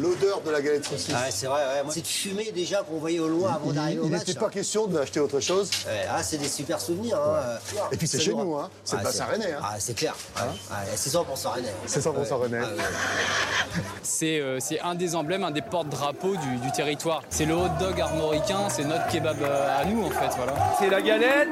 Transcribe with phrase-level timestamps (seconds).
[0.00, 1.14] l'odeur de la galette saucisse.
[1.14, 1.90] Ah, c'est vrai, ouais.
[1.90, 4.26] Cette fumée déjà qu'on voyait au loin avant d'arriver au Il match.
[4.26, 5.70] n'était pas question d'acheter autre chose.
[5.86, 7.18] Ouais, ah, c'est des super souvenirs.
[7.18, 7.58] Hein.
[7.92, 8.70] Et puis c'est chez nous- nous, hein.
[8.84, 9.52] c'est Ah, le bassin rennais.
[9.52, 9.60] Hein.
[9.62, 10.14] Ah, c'est clair.
[10.36, 10.42] Ouais.
[10.42, 11.72] Ouais, c'est 100% rennais.
[11.86, 12.58] C'est 100% rennais.
[12.62, 13.80] Ah, ouais.
[14.02, 17.22] C'est euh, c'est un des emblèmes, un des porte-drapeaux du, du territoire.
[17.30, 20.30] C'est le hot dog armoricain, c'est notre kebab euh, à nous en fait.
[20.36, 20.54] Voilà.
[20.78, 21.48] C'est la galette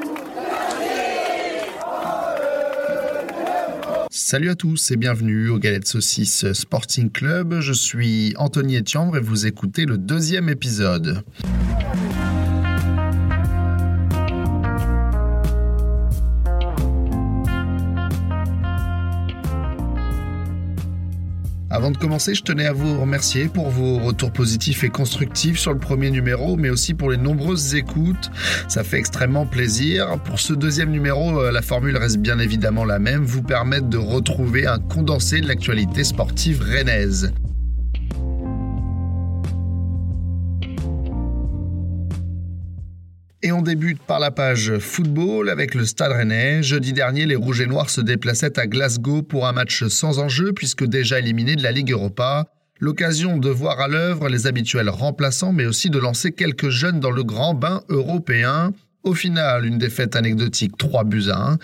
[4.15, 7.61] Salut à tous et bienvenue au Galette Saucisse Sporting Club.
[7.61, 11.23] Je suis Anthony Etiambre et vous écoutez le deuxième épisode.
[21.83, 25.73] Avant de commencer, je tenais à vous remercier pour vos retours positifs et constructifs sur
[25.73, 28.31] le premier numéro, mais aussi pour les nombreuses écoutes.
[28.69, 30.17] Ça fait extrêmement plaisir.
[30.25, 33.99] Pour ce deuxième numéro, euh, la formule reste bien évidemment la même, vous permettre de
[33.99, 37.33] retrouver un condensé de l'actualité sportive rennaise.
[43.45, 46.63] Et on débute par la page football avec le Stade Rennais.
[46.63, 50.53] Jeudi dernier, les Rouges et Noirs se déplaçaient à Glasgow pour un match sans enjeu
[50.53, 52.47] puisque déjà éliminé de la Ligue Europa.
[52.79, 57.11] L'occasion de voir à l'œuvre les habituels remplaçants mais aussi de lancer quelques jeunes dans
[57.11, 58.73] le grand bain européen.
[59.05, 61.59] Au final, une défaite anecdotique 3 buts à 1.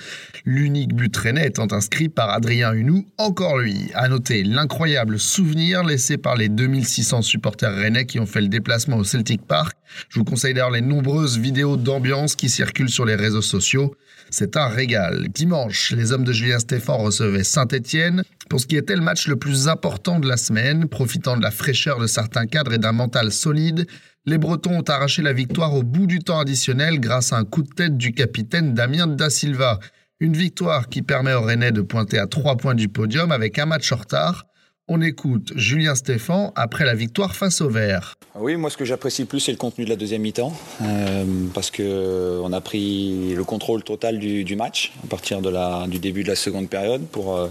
[0.44, 3.92] L'unique but rennais étant inscrit par Adrien Hunou, encore lui.
[3.94, 8.96] À noter l'incroyable souvenir laissé par les 2600 supporters rennais qui ont fait le déplacement
[8.96, 9.76] au Celtic Park.
[10.08, 13.94] Je vous conseille d'ailleurs les nombreuses vidéos d'ambiance qui circulent sur les réseaux sociaux.
[14.30, 15.28] C'est un régal.
[15.32, 19.36] Dimanche, les hommes de Julien Stéphan recevaient Saint-Étienne pour ce qui était le match le
[19.36, 23.32] plus important de la semaine, profitant de la fraîcheur de certains cadres et d'un mental
[23.32, 23.86] solide.
[24.26, 27.62] Les Bretons ont arraché la victoire au bout du temps additionnel grâce à un coup
[27.62, 29.78] de tête du capitaine Damien Da Silva.
[30.20, 33.66] Une victoire qui permet aux Rennais de pointer à trois points du podium avec un
[33.66, 34.46] match en retard.
[34.90, 38.14] On écoute Julien Stéphan après la victoire face au Vert.
[38.34, 41.24] Oui, moi ce que j'apprécie le plus c'est le contenu de la deuxième mi-temps euh,
[41.52, 46.28] parce que on a pris le contrôle total du, match à partir du début de
[46.28, 47.48] la seconde période pour euh,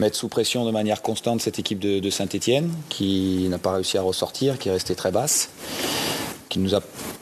[0.00, 4.02] mettre sous pression de manière constante cette équipe de, Saint-Etienne qui n'a pas réussi à
[4.02, 5.50] ressortir, qui est restée très basse,
[6.48, 6.80] qui nous a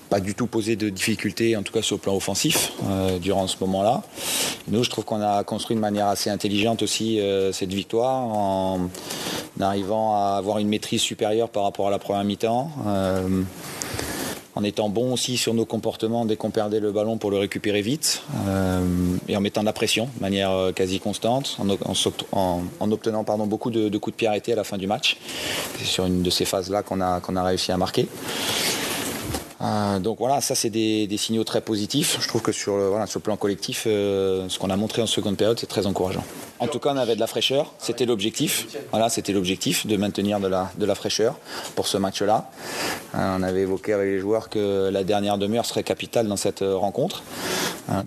[0.09, 3.47] pas du tout posé de difficultés, en tout cas sur le plan offensif, euh, durant
[3.47, 4.03] ce moment-là.
[4.69, 8.89] Nous, je trouve qu'on a construit de manière assez intelligente aussi euh, cette victoire en
[9.61, 12.71] arrivant à avoir une maîtrise supérieure par rapport à la première mi-temps.
[12.87, 13.43] euh,
[14.59, 17.81] en étant bon aussi sur nos comportements dès qu'on perdait le ballon pour le récupérer
[17.81, 18.81] vite euh,
[19.29, 21.95] et en mettant de la pression de manière euh, quasi constante, en, en,
[22.33, 24.89] en- en obtenant pardon, beaucoup de, de coups de pied arrêtés à la fin du
[24.89, 25.17] match.
[25.79, 28.09] C'est sur une de ces phases-là qu'on a réussi à marquer.
[29.61, 32.19] Euh, donc voilà, ça c'est des, signaux très positifs.
[32.21, 35.59] Je trouve que sur, le- plan collectif, euh, ce qu'on a montré en seconde période,
[35.59, 36.23] c'est très encourageant.
[36.61, 37.73] En tout cas, on avait de la fraîcheur.
[37.79, 38.67] C'était l'objectif.
[38.91, 41.37] Voilà, c'était l'objectif de maintenir de la, fraîcheur
[41.75, 42.51] pour ce match-là.
[43.15, 46.61] Euh, on avait évoqué avec les joueurs que la dernière demi-heure serait capitale dans cette
[46.61, 47.23] rencontre,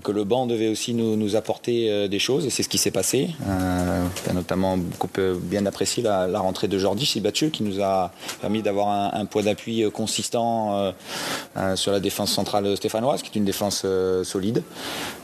[0.03, 3.29] que le banc devait aussi nous, apporter des choses, et c'est ce qui s'est passé.
[3.47, 5.09] On a notamment beaucoup
[5.41, 9.44] bien apprécié la, rentrée de Jordi Sibatieu, qui nous a permis d'avoir un, un point
[9.44, 10.94] d'appui consistant
[11.75, 14.63] sur la défense centrale stéphanoise, qui est une défense euh, solide.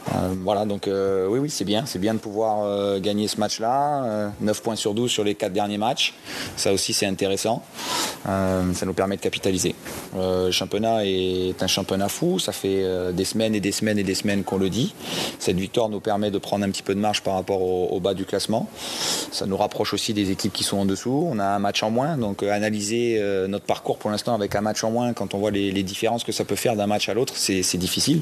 [0.09, 3.39] Euh, voilà, donc euh, oui, oui, c'est bien, c'est bien de pouvoir euh, gagner ce
[3.39, 4.03] match-là.
[4.05, 6.13] Euh, 9 points sur 12 sur les 4 derniers matchs.
[6.55, 7.63] Ça aussi, c'est intéressant.
[8.27, 9.75] Euh, ça nous permet de capitaliser.
[10.15, 12.39] Euh, le championnat est un championnat fou.
[12.39, 14.93] Ça fait euh, des semaines et des semaines et des semaines qu'on le dit.
[15.39, 18.13] Cette victoire nous permet de prendre un petit peu de marge par rapport au, bas
[18.13, 18.69] du classement.
[19.31, 21.27] Ça nous rapproche aussi des équipes qui sont en dessous.
[21.29, 24.55] On a un match en moins, donc euh, analyser euh, notre parcours pour l'instant avec
[24.55, 26.87] un match en moins, quand on voit les, les différences que ça peut faire d'un
[26.87, 28.21] match à l'autre, c'est difficile.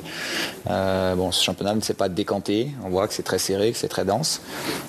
[0.69, 2.71] Euh, bon, ce championnat ne s'est pas décanté.
[2.83, 4.41] On voit que c'est très serré, que c'est très dense.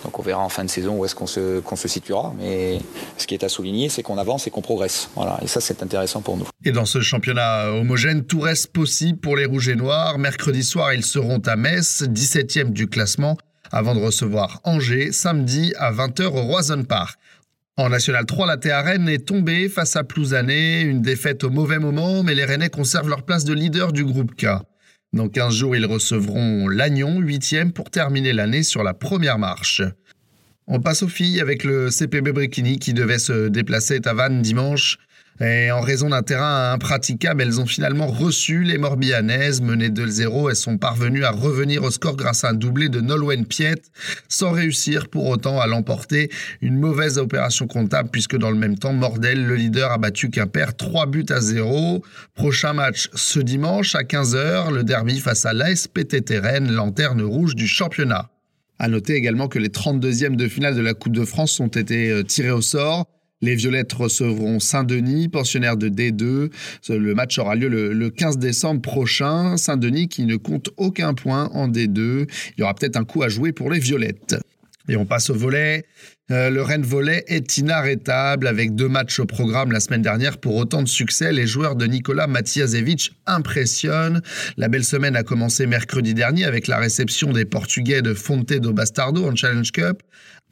[0.02, 2.32] Donc on verra en fin de saison où est-ce qu'on se, qu'on se situera.
[2.38, 2.78] Mais
[3.18, 5.10] ce qui est à souligner, c'est qu'on avance et qu'on progresse.
[5.14, 5.38] Voilà.
[5.42, 6.46] Et ça, c'est intéressant pour nous.
[6.64, 10.18] Et dans ce championnat homogène, tout reste possible pour les Rouges et Noirs.
[10.18, 13.36] Mercredi soir, ils seront à Metz, 17e du classement,
[13.70, 17.18] avant de recevoir Angers samedi à 20h au Roison Park.
[17.78, 22.22] En National 3, la Rennes est tombée face à Plouzané, une défaite au mauvais moment,
[22.22, 24.46] mais les Rennais conservent leur place de leader du groupe K.
[25.12, 29.82] Dans 15 jours, ils recevront Lannion, 8e, pour terminer l'année sur la première marche.
[30.66, 34.96] On passe aux filles avec le CPB Bréquigny qui devait se déplacer à Vannes dimanche.
[35.40, 39.60] Et en raison d'un terrain impraticable, elles ont finalement reçu les Morbihanaises.
[39.60, 43.44] Menées 2-0, elles sont parvenues à revenir au score grâce à un doublé de Nolwenn
[43.44, 43.82] Piet,
[44.28, 46.30] sans réussir pour autant à l'emporter.
[46.62, 50.74] Une mauvaise opération comptable puisque dans le même temps, Mordel, le leader, a battu Quimper
[50.74, 52.02] 3 buts à 0.
[52.34, 57.66] Prochain match ce dimanche à 15h, le derby face à l'ASPT Rennes, lanterne rouge du
[57.66, 58.30] championnat.
[58.78, 62.10] À noter également que les 32e de finale de la Coupe de France ont été
[62.10, 63.06] euh, tirés au sort.
[63.42, 66.50] Les Violettes recevront Saint-Denis, pensionnaire de D2.
[66.88, 69.58] Le match aura lieu le, 15 décembre prochain.
[69.58, 72.26] Saint-Denis qui ne compte aucun point en D2.
[72.56, 74.36] Il y aura peut-être un coup à jouer pour les Violettes.
[74.88, 75.84] Et on passe au volet.
[76.30, 80.56] Euh, le Rennes volet est inarrêtable avec deux matchs au programme la semaine dernière pour
[80.56, 81.32] autant de succès.
[81.32, 84.22] Les joueurs de Nicolas Matiasevich impressionnent.
[84.56, 88.72] La belle semaine a commencé mercredi dernier avec la réception des Portugais de Fonte do
[88.72, 90.02] Bastardo en Challenge Cup.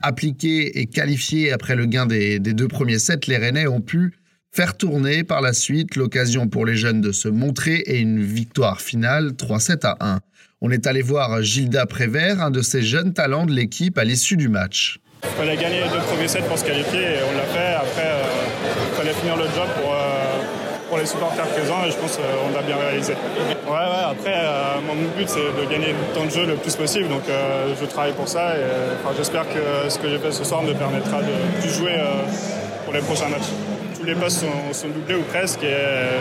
[0.06, 4.12] Appliqués et qualifiés après le gain des, deux premiers sets, les Rennais ont pu
[4.52, 8.82] faire tourner par la suite l'occasion pour les jeunes de se montrer et une victoire
[8.82, 10.20] finale 3-7 à 1.
[10.60, 14.36] On est allé voir Gilda Prévert, un de ces jeunes talents de l'équipe à l'issue
[14.36, 14.98] du match.
[15.22, 17.74] Il fallait gagner les deux premiers sets pour se qualifier et on l'a fait.
[17.74, 20.42] Après, il euh, fallait finir le job pour, euh,
[20.90, 23.14] pour les supporters présents et je pense qu'on euh, a bien réalisé.
[23.66, 24.34] Ouais, ouais, après,
[24.86, 28.12] mon but c'est de gagner le temps de jeu le plus possible donc je travaille
[28.12, 31.70] pour ça et j'espère que ce que j'ai fait ce soir me permettra de plus
[31.70, 31.96] jouer
[32.84, 33.50] pour les prochains matchs
[34.06, 35.62] les postes sont, doublés ou presque.
[35.62, 36.18] Et, euh,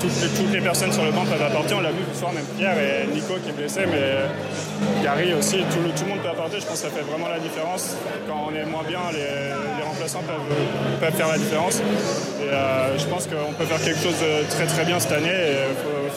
[0.00, 1.74] toutes, les, personnes sur le banc peuvent apporter.
[1.74, 5.58] On l'a vu ce soir, même Pierre et Nico qui est blessé, mais Gary aussi.
[5.70, 6.60] Tout le, tout le monde peut apporter.
[6.60, 7.96] Je pense que ça fait vraiment la différence.
[8.26, 11.80] Quand on est moins bien, les, remplaçants peuvent, faire la différence.
[11.80, 15.28] Et euh, je pense qu'on peut faire quelque chose de très très bien cette année.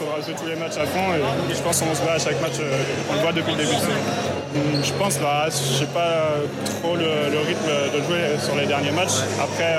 [0.02, 1.14] Faudra jouer tous les matchs à fond.
[1.14, 2.58] Et je pense qu'on se voit à chaque match.
[2.60, 3.78] Euh, on le voit depuis le début.
[4.84, 6.36] Je pense, bah, je sais pas
[6.82, 9.24] trop le, rythme de jouer sur les derniers matchs.
[9.42, 9.78] Après,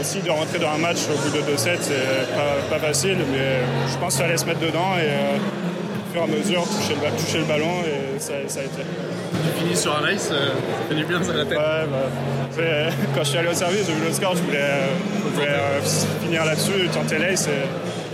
[0.00, 3.60] aussi de rentrer dans un match au bout de 2 sets, c'est pas, facile, mais
[3.90, 6.94] je pense qu'il fallait se mettre dedans et euh, au fur et à mesure toucher
[6.94, 8.82] le, toucher le ballon et ça, ça, a été.
[8.82, 11.58] Tu finis sur un race, euh, ça fait du bien, ça la tête.
[11.58, 12.62] Ouais, bah,
[13.14, 15.80] quand je suis allé au service, j'ai vu le score, je voulais, euh,
[16.22, 17.66] finir là-dessus, tenter l'ace et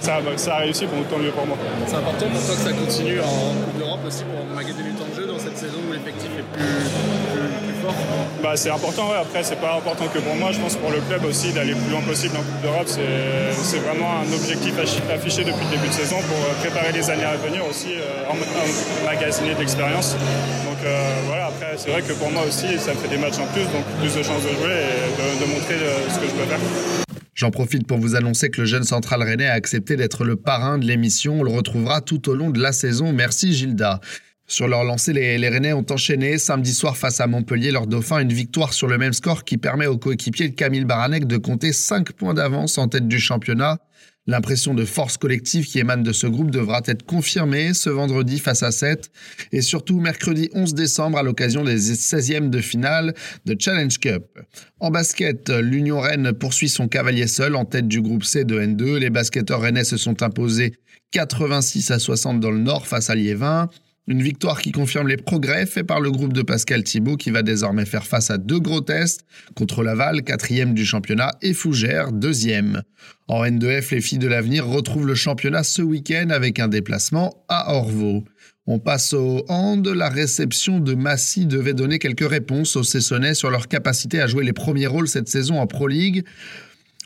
[0.05, 1.57] ça, ça, a réussi, pour autant mieux pour moi.
[1.87, 5.09] C'est important pour toi que ça continue en Coupe d'Europe aussi pour maguer du temps
[5.09, 6.85] de jeu dans cette saison où l'effectif est plus
[8.43, 9.21] bah, C'est important, ouais.
[9.21, 11.81] après c'est pas important que pour moi, je pense pour le club aussi d'aller le
[11.81, 15.93] plus loin possible en Coupe d'Europe, c'est vraiment un objectif affiché depuis le début de
[15.93, 18.37] saison pour euh, préparer les années à venir aussi, euh, en,
[19.07, 20.17] magasiner de l'expérience.
[20.69, 23.39] Donc euh, voilà, après c'est vrai que pour moi aussi ça me fait des matchs
[23.41, 25.77] en plus, donc plus de chances de jouer et de, montrer
[26.13, 26.61] ce que je peux faire.
[27.45, 30.79] J'en profite pour vous annoncer que le jeune central rennais a accepté d'être le parrain
[30.79, 31.41] de l'émission.
[31.41, 33.13] On le retrouvera tout au long de la saison.
[33.13, 34.01] Merci Gilda.
[34.47, 38.33] Sur leur lancée, les, Rennais ont enchaîné samedi soir face à Montpellier, leur dauphin, une
[38.33, 42.13] victoire sur le même score qui permet au coéquipier de Camille Baranek de compter 5
[42.13, 43.79] points d'avance en tête du championnat.
[44.27, 48.63] L'impression de force collective qui émane de ce groupe devra être confirmée ce vendredi face
[48.63, 49.11] à 7
[49.53, 54.25] et surtout mercredi 11 décembre à l'occasion des 16e de finale de Challenge Cup.
[54.81, 58.97] En basket, l'Union Rennes poursuit son cavalier seul en tête du groupe C de N2.
[58.97, 60.73] Les basketteurs rennais se sont imposés
[61.11, 63.69] 86 à 60 dans le nord face à Liévin.
[64.07, 67.43] Une victoire qui confirme les progrès faits par le groupe de Pascal Thibault qui va
[67.43, 69.25] désormais faire face à deux gros tests
[69.55, 72.83] contre Laval, quatrième du championnat, et Fougères, deuxième.
[73.29, 77.73] En N2F, les filles de l'avenir retrouvent le championnat ce week-end avec un déplacement à
[77.73, 78.25] Orvaux.
[78.67, 79.87] On passe au hand.
[79.87, 84.45] La réception de Massy devait donner quelques réponses aux Cessonnais sur leur capacité à jouer
[84.45, 86.25] les premiers rôles cette saison en Pro League.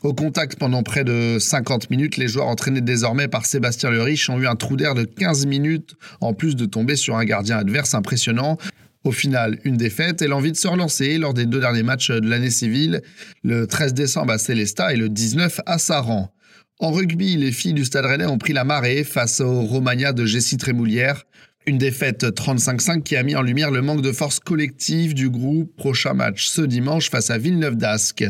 [0.01, 4.29] Au contact pendant près de 50 minutes, les joueurs entraînés désormais par Sébastien Le Riche
[4.29, 7.57] ont eu un trou d'air de 15 minutes, en plus de tomber sur un gardien
[7.57, 8.57] adverse impressionnant.
[9.03, 12.29] Au final, une défaite et l'envie de se relancer lors des deux derniers matchs de
[12.29, 13.01] l'année civile,
[13.43, 16.31] le 13 décembre à Célestat et le 19 à Saran.
[16.79, 20.25] En rugby, les filles du Stade Rennais ont pris la marée face au Romagna de
[20.25, 21.25] Jessie Trémoulière.
[21.65, 25.75] Une défaite 35-5 qui a mis en lumière le manque de force collective du groupe.
[25.75, 28.23] Prochain match ce dimanche face à Villeneuve d'Ascq.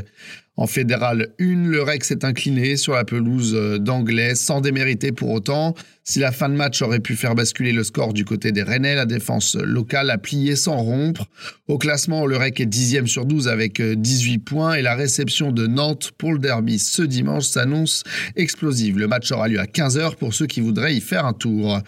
[0.59, 5.29] En fédéral 1, le Rex s'est incliné sur la pelouse euh, d'Anglais sans démériter pour
[5.29, 5.73] autant.
[6.03, 8.93] Si la fin de match aurait pu faire basculer le score du côté des Rennais,
[8.93, 11.29] la défense locale a plié sans rompre.
[11.69, 15.53] Au classement, le Rec est 10e sur 12 avec 18 euh, points et la réception
[15.53, 18.03] de Nantes pour le derby ce dimanche s'annonce
[18.35, 18.99] explosive.
[18.99, 21.79] Le match aura lieu à 15h pour ceux qui voudraient y faire un tour.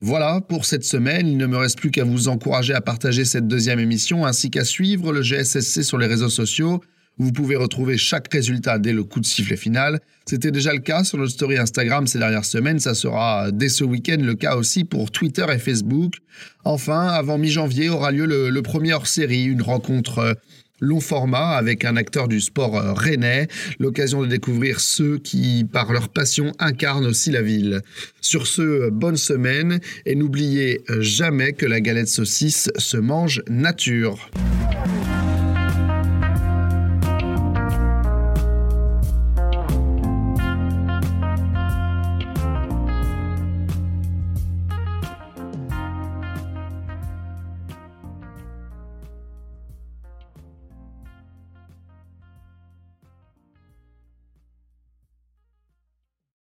[0.00, 1.26] Voilà pour cette semaine.
[1.26, 4.64] Il ne me reste plus qu'à vous encourager à partager cette deuxième émission ainsi qu'à
[4.64, 6.80] suivre le GSSC sur les réseaux sociaux.
[7.22, 10.00] Vous pouvez retrouver chaque résultat dès le coup de sifflet final.
[10.26, 12.80] C'était déjà le cas sur notre story Instagram ces dernières semaines.
[12.80, 16.14] Ça sera dès ce week-end le cas aussi pour Twitter et Facebook.
[16.64, 20.34] Enfin, avant mi-janvier aura lieu le, premier hors-série, une rencontre euh,
[20.80, 23.46] long format avec un acteur du sport euh, rennais,
[23.78, 27.82] l'occasion de découvrir ceux qui, par leur passion, incarnent aussi la ville.
[28.20, 34.28] Sur ce, euh, bonne semaine et n'oubliez jamais que la galette saucisse se mange nature.